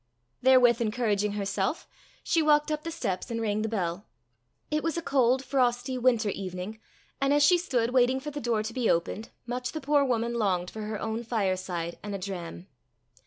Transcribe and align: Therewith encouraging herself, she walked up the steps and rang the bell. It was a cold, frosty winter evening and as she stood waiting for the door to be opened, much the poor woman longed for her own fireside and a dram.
Therewith 0.41 0.81
encouraging 0.81 1.33
herself, 1.33 1.87
she 2.23 2.41
walked 2.41 2.71
up 2.71 2.83
the 2.83 2.89
steps 2.89 3.29
and 3.29 3.39
rang 3.39 3.61
the 3.61 3.69
bell. 3.69 4.07
It 4.71 4.81
was 4.81 4.97
a 4.97 5.01
cold, 5.03 5.45
frosty 5.45 5.95
winter 5.95 6.31
evening 6.31 6.79
and 7.21 7.31
as 7.31 7.43
she 7.43 7.59
stood 7.59 7.91
waiting 7.91 8.19
for 8.19 8.31
the 8.31 8.41
door 8.41 8.63
to 8.63 8.73
be 8.73 8.89
opened, 8.89 9.29
much 9.45 9.73
the 9.73 9.79
poor 9.79 10.03
woman 10.03 10.33
longed 10.33 10.71
for 10.71 10.81
her 10.81 10.99
own 10.99 11.23
fireside 11.23 11.99
and 12.01 12.15
a 12.15 12.17
dram. 12.17 12.65